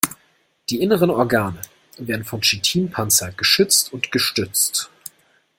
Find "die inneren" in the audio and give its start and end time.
0.71-1.11